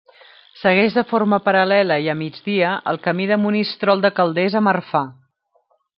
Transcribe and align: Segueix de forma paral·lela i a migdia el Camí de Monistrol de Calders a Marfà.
Segueix 0.59 0.95
de 0.99 1.03
forma 1.11 1.39
paral·lela 1.49 1.99
i 2.07 2.09
a 2.13 2.17
migdia 2.21 2.73
el 2.93 2.99
Camí 3.05 3.27
de 3.33 3.39
Monistrol 3.45 4.03
de 4.07 4.15
Calders 4.21 4.57
a 4.61 4.67
Marfà. 4.71 5.07